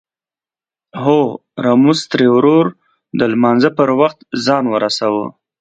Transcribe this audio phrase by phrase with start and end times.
[1.03, 2.65] هورموز تري ورور
[3.19, 5.25] د لمانځه پر وخت ځان ورساوه.